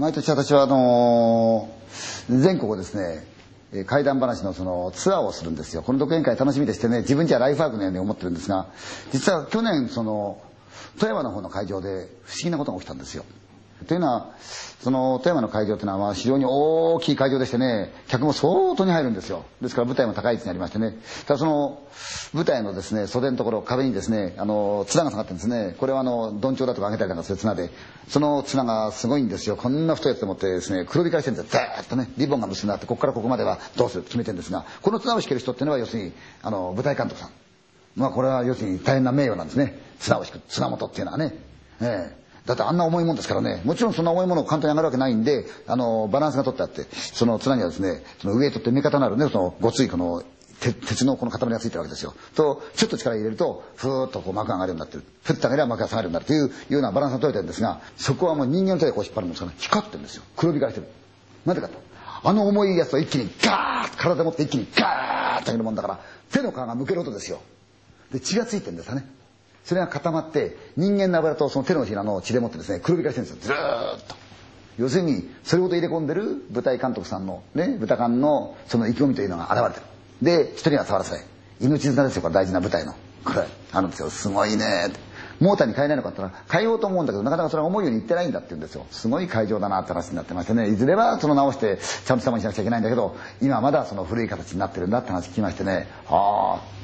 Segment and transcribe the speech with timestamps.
[0.00, 1.80] 毎年私はあのー
[2.30, 3.26] 全国をですね、
[3.72, 5.82] え怪談話のそのツアーをするんですよ。
[5.82, 8.68] この独演会楽しみでしてね、自分じゃライフワークのように思ってるんですが、
[9.12, 10.40] 実は去年その、
[10.98, 13.24] 富山の方の会場で不思議なことが起きたんですよ。
[13.86, 14.30] というのは、
[14.82, 19.44] その富山の会場というのは非常に大きい会場でしてね、客も相当に入るんですよ。
[19.60, 20.96] ですから舞台も高い位置にありましてね。
[21.26, 21.82] ただその
[22.32, 25.74] 舞台のですね、袖のところ、壁にですね、あの、綱が下がってるんですね。
[25.78, 27.70] これはあの、鈍調だとか上げたりなんかする綱で、
[28.08, 29.56] その綱がすごいんですよ。
[29.56, 31.60] こんな太いやつでもってですね、黒光りしてるんですよ。
[31.60, 37.30] ザーッとね、リボンが結んであって、ここからここまではどうするって決めてるんですが、この綱を引ける人っていうのは要するに、あの、舞台監督さん。
[37.96, 39.78] まあこれは要するに大変な名誉なんですね。
[39.98, 41.34] 綱を引く、綱元っていうのはね。
[41.82, 43.60] ええだってあんな重いもんですからね。
[43.64, 50.22] もちろんそんな重いものを簡単に上がるわけないんで、あの、バランスが取ってあって、その綱にはですね、その上へ取って目方のあるね、そのごついこの、
[50.60, 52.14] 鉄のこの塊がついてるわけですよ。
[52.34, 55.04] と、ちょっと力入れると、ふーっとこう幕が上がるようになってる。
[55.22, 60.22] ふって上げれば幕が下がるようになるというようなバランスが取れてるんですが、そこはもう人間の手でこう引っ張るんですから、光ってるんですよ。
[60.36, 60.92] 黒光りしてる。
[61.46, 61.74] なぜかと。
[62.22, 67.40] あの重いやつを一気にガーッと体で持って一気にガーッと上げるもんだから、手の皮がむける音ですよ。
[68.12, 69.06] で、血がついてるんですよね。
[69.64, 73.56] それが固まって、人間の油とその手のひらの血でもってですね、黒光りしてるんですよ。
[73.98, 74.14] ずっと。
[74.78, 80.46] 要するに、それほど入れ込んでる舞台監督さんの、ね、舞台館のその意気込みというのが現れてる。
[80.46, 81.24] で、人には触らせない。
[81.60, 82.94] 命綱ですよ、これ大事な舞台の。
[83.24, 84.10] これ、あるんですよ。
[84.10, 85.10] すごいねって。
[85.40, 88.86] モーターに変えないのかって言ったら、変えようと思うんだけど、なかなかそれは思うようにいってないんだって言うんですよ。
[88.90, 96.79] すごい会場だなって話になってましてね、いずれはその直して、ちゃんと様にしなくちゃいけないんだけど、今まだその古い形になってるんだって話聞きましてね、ああ、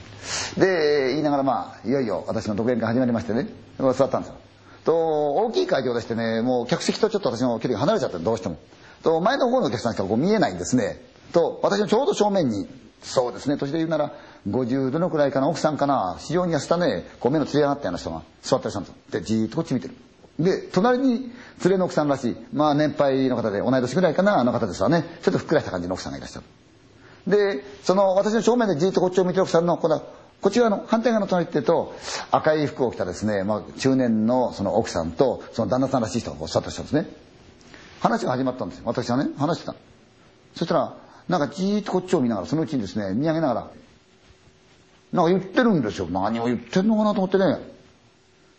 [0.56, 4.36] で、言いながらまあ、いよいよ私の独演会始まりましてね、座ったんですよ。
[4.84, 8.56] と、大きい会場でしてね、もう客席とちょっと私の距離が離れちゃってどうしても。
[9.02, 11.00] と、前の方のお客さんしかこう見えないんですね。
[11.32, 12.68] と、私のちょうど正面に、
[13.02, 14.12] そうですね、年で言うなら、
[14.48, 18.96] 50度のくらいかな、奥さんかな、非常に痩せたね、こう目のつり上がったような人が座ったりしたんですよ。
[19.10, 19.94] で、じーっとこっち見てる。
[20.38, 21.32] で、隣に
[21.64, 26.46] 連れの奥さんらしい、まあ年配の方で同い年ぐらいかな、あの方ですわね、ちょっとふっくらした感じの奥さんがいらっしゃる。
[27.26, 30.00] で、その私の正面でじっとこっちを見てる奥さんの、この
[30.40, 31.94] こっち側の反対側の隣っていうと、
[32.30, 37.16] 赤い服を着たですね、まあ中年のその奥さんと、その旦那さんらしい人がこう座ってらっしゃるんですね。
[38.00, 38.84] 話が始まったんですよ。
[38.86, 39.74] 私はね、話してた。
[40.54, 40.96] そしたら、
[41.28, 43.70] なんかじーっとこっちを見ながら、そのうちにですね、見上げながら、
[45.12, 46.06] なんか言ってるんですよ。
[46.10, 47.58] 何を言ってんのかなと思ってね。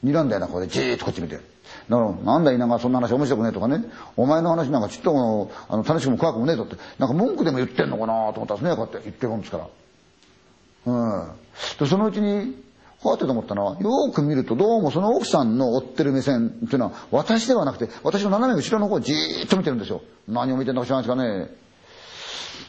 [0.04, 1.40] 睨んだような顔でじーっとこっち見て。
[1.90, 3.86] だから、なんだ稲川そんな話面白くねえとかね。
[4.18, 6.76] お前の話なんかちっとあの楽しくも怖くもねえとって。
[7.00, 8.76] なんか文句でも言ってんのかなと思ったんですね。
[8.76, 9.68] こうやって言ってるもんですから。
[10.86, 11.32] うん。
[11.80, 12.64] で、そのうちに、
[13.04, 20.02] はってと思ったのは、よく見るとどうもその奥さんの追ってる目線っていうのは、私ではなくて、私の斜め後ろの方をじーっと見てるんですよ。
[20.28, 21.67] 何を見てるのか知らないですかね。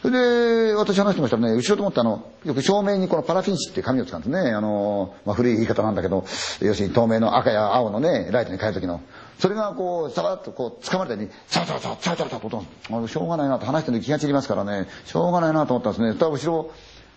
[0.02, 4.52] それで、私話してましたらね、後ろと思ったの、よく照明にこのパラフィン紙って紙を使うんですね。
[4.52, 6.24] あの、まあ、古い言い方なんだけど、
[6.60, 9.00] 要するに透明の赤や青のね、ライトに変える時の。
[9.38, 16.08] それがこう、さらっとこう、掴まれたように、さらさらさらさらさらと音が、しょうがないなと話してるの気が散りますからね、しょうがないなと思ったんですね。
[16.10, 16.70] そしたら後ろ、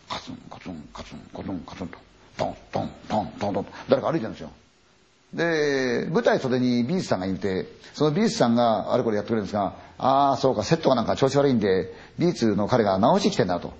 [0.10, 1.98] カツンカツンカツンカツンカツンと、
[2.38, 4.50] トントントントントン、誰か歩いてるんですよ。
[5.34, 13.74] で、舞台袖に美術さんがいて、その美術さんがあれこれやってくれるんですが、ああ、そうか、セットがなんか調子悪いんで、美術の彼が直してきてんだと。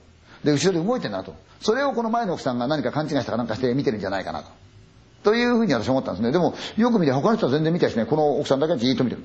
[0.44, 1.36] で、後ろで動いてんだと。
[1.60, 4.50] それをこの前の奥さんが何か勘違いしたかなんかして見てるんじゃないかなと。
[5.24, 6.32] というふうに私思ったんですね。
[6.32, 9.24] でも、よく見て、他の人は全然見てないしね、この奥さんだけはじーっと見てる。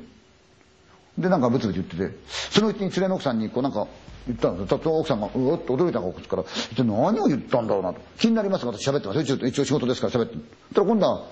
[1.19, 2.19] で、なんかブツブツ言ってて、
[2.51, 3.87] そのうちに連れの奥さんに、こうなんか、
[4.27, 4.81] 言ったんですよ。
[4.83, 8.01] その奥さんが、うわっと驚いた顔こっちから、一体何を言ったんだろうなと。
[8.19, 9.23] 気になりますが、私喋ってますよ。
[9.23, 10.37] 一応一応仕事ですから喋って。
[10.75, 11.25] たら今度は、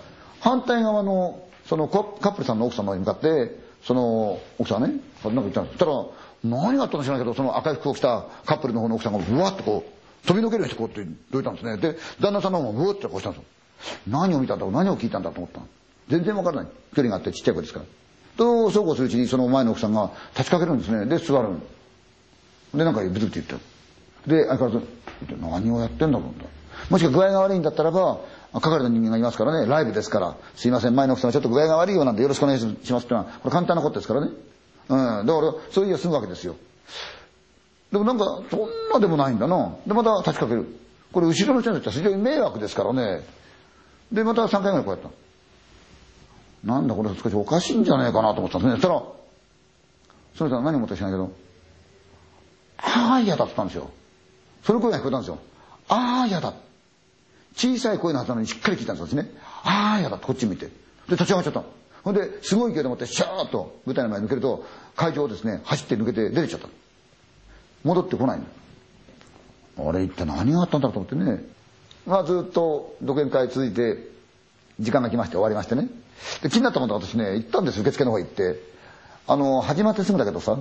[0.45, 4.89] 反対側の、そのカップルさんの奥さんの方に向かって、その奥さんね、
[5.25, 5.79] なんか言ったんです。
[5.79, 6.05] そしたら、
[6.45, 11.79] 何があったの知らないけど、その赤い服を着たカップルの方の奥さんがブワッとこう、飛び抜けるようにしてこうってどいたんですね。
[11.79, 13.47] で、旦那さんの方もブワッとこうしたんですよ。
[14.07, 15.61] 何を見たんだろう何を聞いたんだと思った。
[16.09, 16.73] 全然わからない。
[16.95, 17.87] 距離があってちっちゃい子ですから。
[18.37, 21.07] と、そうこうするうちにその前の奥さんが立ちかけるんですね。
[21.07, 21.49] で、座る。
[22.75, 23.61] で、なんかブツブツ言ってる。
[24.27, 24.87] で、相変わらず、
[25.41, 28.21] 何をやってんだろうもしくは具合が悪いんだったらば、
[28.61, 34.31] 係の人間がいますからね、ライブですから、すいません、前の奥さんはちょっと具合が悪いようなんでよろしくお願いしますってのは、これ簡単なことですからね。
[34.89, 36.57] うん、だから、そういう日は済むわけですよ。
[37.91, 39.77] でもなんか、そんなでもないんだな。
[39.87, 40.67] で、また立ちかける。
[41.13, 43.25] これ後ろの人にとっては非常に迷惑ですからね。
[44.13, 45.11] で、また3回ぐらいこうやった。
[46.65, 48.77] なんだこれ少しおかしいんじゃないかなと思ったんですね。
[48.77, 49.03] そしたら、
[50.37, 51.33] その人は何を思ったか知らないけど、
[52.79, 53.91] ああ、嫌だって言ったんですよ。
[54.65, 55.39] その声が聞こえたんですよ。
[55.89, 56.53] ああ、嫌だ。
[57.57, 59.31] 小さい声のはずなのにしっかり聞いたんですね。
[59.63, 60.67] ああ、嫌だこっち見て。
[60.67, 60.73] で、
[61.11, 61.63] 立ち上がっちゃった。
[62.03, 64.65] ほんで、すごい勢いでもって、シャーッと舞台の前に抜けると、
[64.97, 66.69] 会場をですね、走って抜けて出てっちゃった。
[67.85, 68.41] 戻ってこない
[69.77, 69.89] の。
[69.89, 71.45] あれ一体何があったんだろうと思ってね。
[72.07, 74.09] まあずっと独演会続いて、
[74.81, 75.89] 時間が来まして終わりましてね。
[76.43, 78.61] で、気になったもんで私ね、行ったんです、受付の方行って。
[79.27, 80.59] あの始まってすぐだけどさ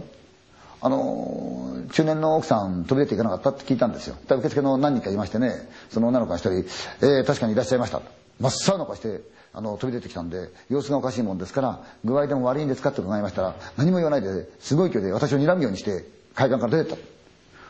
[0.86, 4.18] あの中年の奥さん飛び出ていかなかったって聞いたんですよ。
[4.30, 5.54] 受付の何人かいましてね
[5.90, 6.66] その女の子が一人
[7.00, 8.02] 「えー、確かにいらっしゃいました」
[8.42, 9.22] 真っ青な顔して
[9.54, 17.02] あの飛び出てきたんで様子がおかしいもんですから「具合でも悪いんですか?」って伺いましたら何も言わないですごい勢いで私を睨むようにして会館から出てった。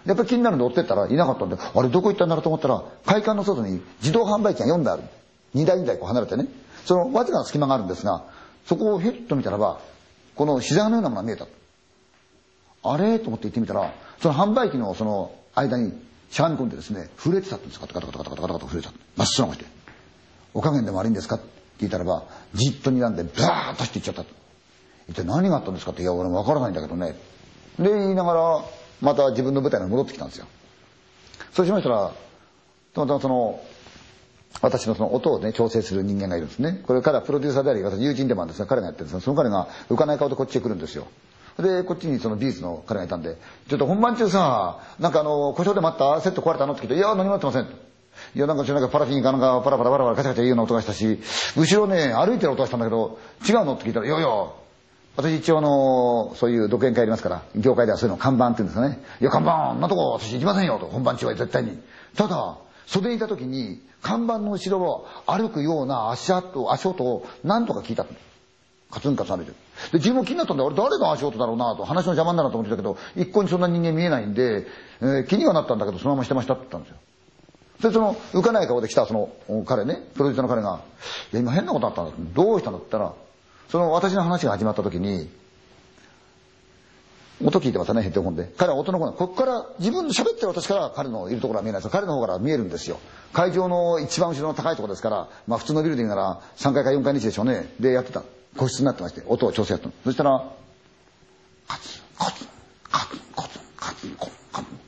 [0.07, 5.03] やっぱり気になるんで追ってったらいなかったんであれどこ行ったんだろうと思ったら会館の外に自動販売機が4台ある。
[5.53, 6.47] 2台2台こう離れてね。
[6.85, 8.23] そのわずかな隙間があるんですが
[8.65, 9.77] そこをひゅっと見たらば
[10.35, 11.45] この膝のようなものが見えた。
[12.83, 13.19] あれ？
[13.19, 15.93] と思って行ってみたら、その販売機のその間に
[16.29, 17.79] しゃがみ込んでですね、震えてたんです。
[17.79, 18.93] カタカタカタカタカタカタカタ震えてた。
[19.17, 19.65] 真っ白なして。
[20.53, 21.45] お加減でも悪いんですかって
[21.79, 24.29] 聞いたらば、じっと睨んで、バーッとしていっちゃったと。
[25.09, 27.15] 一体何があったんですかって、いや、俺もわからないんだけどね。
[27.79, 28.63] で、言いながら、
[29.01, 30.45] また自分の舞台に戻ってきたんですよ。
[31.51, 32.11] そうしましたら、
[32.93, 33.61] たまたまその、
[34.61, 36.83] 私のその音をね、調整する人間がいるんですね。
[36.85, 41.07] これ彼はプロデューサーであり、私友人でもあるんですが、彼がやってるんですが、その彼が浮かない顔でこっちへ来るんですよ。
[41.59, 43.37] で、こっちにそのビーズの彼がいたんで、
[43.69, 46.21] ちょっと本番中さ、なんかあの、故障でもあった？
[46.21, 46.73] セット壊れたの？
[46.73, 47.67] って聞いて、いや、何もあってません。
[48.35, 51.19] いや、なんか知らないけど、パラフィンかなんかパラパラパラパラカチャカチャ言うような音がしたし、
[51.55, 54.27] 後ろね、歩いてる音がしたんだけど、違うのって聞いたら、いやいや、
[55.15, 59.03] 私一応あの、そういう独演会ありますから、業界ではそういうの看板って言うんですかね。
[59.21, 61.79] いや、看板、なとこ私行きませんよと、本番中は絶対に。
[62.15, 62.57] ただ、
[62.87, 68.05] 袖にいた時に、看板の後ろを歩くような足跡、足音を何とか聞いた。
[68.93, 69.57] カツンカツン歩いてる。
[69.91, 74.67] で、自分も気になったんだ俺誰の足音だろうなと、話の邪魔になると思ってたけど、一向にそんな人間見えないんで、
[75.01, 76.97] えー、気にはなったんだけど、そのまましてましたって言ったんですよ。
[77.89, 80.81] で、その、浮かない顔で来たその、彼ね、プロデューサーの彼が、
[81.31, 83.13] いや、今変なことあったんだどうしたんだって言ったら、
[83.69, 85.27] その私の話が始まった時に、
[87.43, 88.51] 音聞いてまたね、ヘッドホンで。
[88.57, 92.99] 彼は音の子なここから自分で喋ってる私から彼のいるところは見えないです彼の方から見えるんですよ。
[93.33, 97.73] 会場の一番後ろの高いところですから、まあ普通のビルディングなら3階か4階にでしょうね。
[97.79, 98.23] で、やってた。
[98.57, 99.93] 個室になってまして、音を調整やったの。
[100.03, 100.51] そしたら、
[101.67, 102.47] カツン、カツン、
[102.89, 104.79] カツン、カツン、カツン、コン、カツン。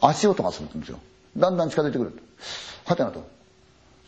[0.00, 0.98] 足音がするんですよ。
[1.36, 2.22] だんだん近づいてくる。
[2.84, 3.24] はてなと。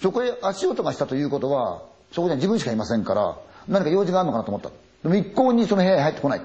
[0.00, 3.36] そこへ足音がしたということは、そこには自分しかいませんから、
[3.68, 4.70] 何か用事があるのかなと思った。
[5.02, 6.42] でも一向にその部屋へ入ってこない。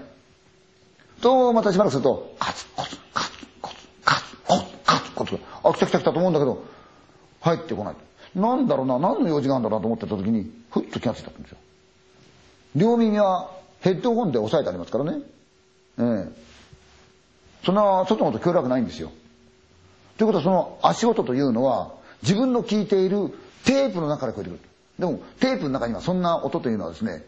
[1.21, 3.31] と、またしばらくすると、カツコツカツ
[3.61, 3.75] コツ
[4.05, 6.63] カツコツカツコツあ、来た来た来たと思うんだけど、
[7.41, 7.95] 入ってこない。
[8.35, 11.57] なんだろうな、何の用事があるんだろうなと思ってた時に、ふっと気がついたんですよ。
[12.75, 15.19] 両耳はヘッドホンで押さえてありますからね。
[15.99, 16.47] ええ。
[17.65, 19.11] そんな外の音聞こえるわけないんですよ。
[20.17, 21.93] ということはその足音というのは
[22.23, 23.29] 自分の聞いている
[23.65, 24.59] テープの中から聞こえてくる。
[24.99, 27.23] でもテープの中にはそんな音というのはですね、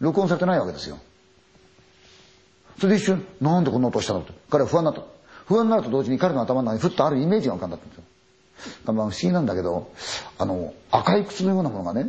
[0.00, 0.98] 録音されてないわけですよ。
[2.78, 4.32] それで一瞬、なんでこんな音したのと。
[4.48, 5.02] 彼は不安になった。
[5.46, 7.98] 不安になると同時に彼の頭の中にふっとあるイメージが浮かんだったんです
[8.86, 8.92] よ。
[8.92, 9.90] まあ不思議なんだけど、
[10.38, 12.06] あの、赤い靴のようなものがね、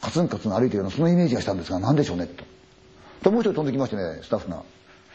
[0.00, 2.44] カツンカツン歩いてるようなそのイメージがしたんですが何でしょうねと。
[3.22, 4.62] ともう一人飛んできましてねスタッフが。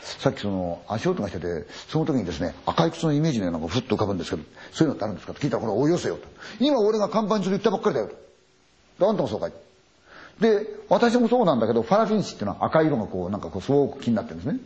[0.02, 4.44] さっきその足音がしててその時にですね赤い靴のイメージのようなのがふっと浮かぶんですけど
[4.74, 5.34] そういうのってあるんですか？
[5.34, 5.40] と。
[5.40, 6.28] 聞いたらこれおよせよと。
[6.60, 8.10] 今俺が看板にする言ったばっかりだよ
[9.00, 9.10] と。
[9.10, 9.54] あんたもそうかい？
[10.42, 14.60] で私もそうなんだけどファラフィン紙っていうのは赤い色がこうなんかこうすごく気になってるんですね。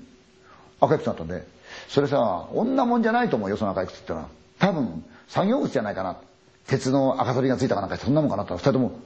[0.82, 1.46] 赤い靴だったんで。
[1.90, 4.30] それさ女もんじゃないと思うよその赤い靴ってのは。
[4.58, 6.18] 多分作業靴じゃないかな。
[6.66, 8.56] 鉄の赤取りがついたかなんかそんなもんかなと。
[8.56, 9.00] 二人とも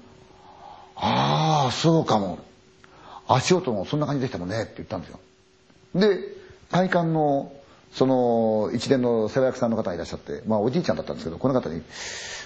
[0.95, 2.39] ああ、そうかも。
[3.27, 5.19] 足音もそんな感じでしたもんねって言ったんですよ。
[5.95, 6.19] で、
[6.71, 7.51] 会館の、
[7.93, 11.81] その、一連の世話役さんの方がいらっしゃって、まあおじいちゃんだったんですけど、この方に、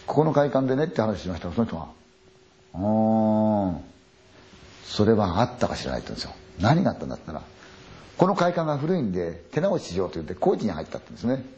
[0.06, 1.88] ここの会館でねって話しましたら、その人が、
[2.76, 3.84] うーん、
[4.86, 6.36] それはあったか知らないって言うんですよ。
[6.60, 7.42] 何があったんだったら、
[8.18, 11.50] この会館が古いんで、手直ししようと言って工事に入ったって言うんですね。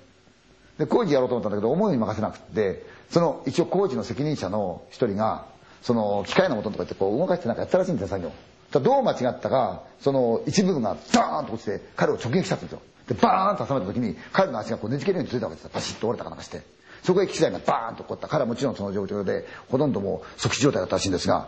[0.79, 5.45] で、工事やろうと思ったんだけど、思いに任せなくて、その一応工事の責任者の一人が、
[5.81, 8.31] その機械の元ととかってこう動かしてなんかやったらしいんですよ、作業。
[8.79, 12.81] どう間違ったか、その一部分がダーンと落ちて彼を直撃したんですよ。
[13.07, 15.72] で、バーンと挟まれた時に彼の足がこうねじけるようについたわけですよ。
[15.74, 16.62] パシッと折れたかなんかして。
[17.03, 18.27] そこへ機材がバーンと起こった。
[18.27, 21.48] 彼はもちろんその状況で、ほとんどもう即死状態だったらしいんですが、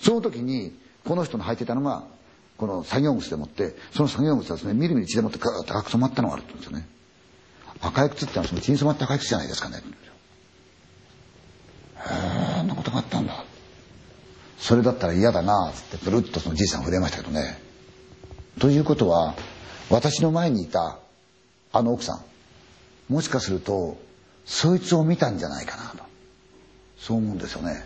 [0.00, 2.04] その時に、この人の履いてたのが、
[2.56, 6.88] この作業靴でもって、その作業靴はですね、みるみる血でもってグーッと赤く染まったのがあるって言うんですよね。
[7.80, 9.78] 赤い靴ってのはその血に染まった赤い靴じゃないですかね。
[9.78, 9.80] へ
[12.00, 13.44] え、あんなことがあったんだ。
[14.72, 17.58] それだったら嫌だなつってブルッとそのじいさん触れましたけどね。
[18.58, 19.34] ということは
[19.90, 20.98] 私の前にいた
[21.74, 23.98] あの奥さんもしかすると
[24.46, 25.98] そいつを見たんじゃないかなと
[26.96, 27.84] そう思うんですよね。